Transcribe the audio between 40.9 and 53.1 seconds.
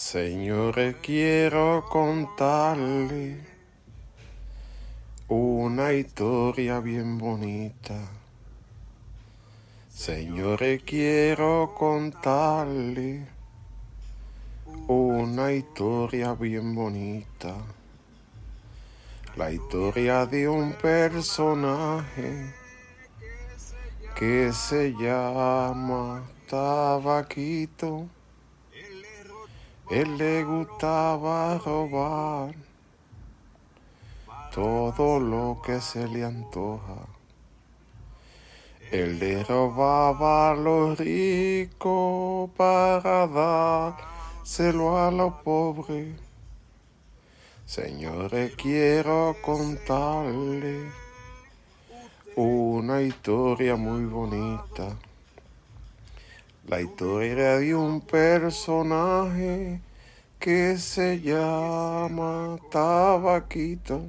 ricos para dárselo a los pobres. Señores, quiero contarle una